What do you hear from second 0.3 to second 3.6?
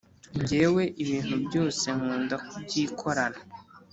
Njyewe ibintu byose nkunda kubyikorana